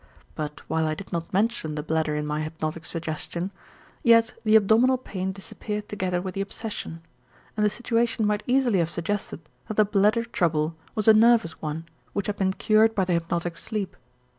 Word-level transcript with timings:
But 0.33 0.67
while 0.67 0.87
I 0.87 0.95
did 0.95 1.13
not 1.13 1.31
mention 1.31 1.75
the 1.75 1.83
bladder 1.83 2.15
in 2.15 2.25
my 2.25 2.41
hypnotic 2.41 2.85
suggestion, 2.85 3.51
yet 4.01 4.33
the 4.43 4.55
abdominal 4.55 4.97
pain 4.97 5.31
disappeared 5.31 5.87
together 5.87 6.19
with 6.23 6.33
the 6.33 6.41
obsession 6.41 7.03
and 7.55 7.63
the 7.63 7.69
situation 7.69 8.25
might 8.25 8.41
easily 8.47 8.79
have 8.79 8.89
suggested 8.89 9.41
that 9.67 9.77
the 9.77 9.85
bladder 9.85 10.23
trouble 10.25 10.75
was 10.95 11.07
a 11.07 11.13
nervous 11.13 11.61
one 11.61 11.85
which 12.13 12.25
had 12.25 12.37
been 12.37 12.53
cured 12.53 12.95
by 12.95 13.05
the 13.05 13.13
hypnotic 13.13 13.55
sleep. 13.55 13.95